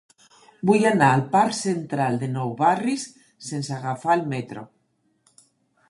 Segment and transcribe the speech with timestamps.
[0.69, 3.05] Vull anar al parc Central de Nou Barris
[3.51, 4.69] sense agafar el metro.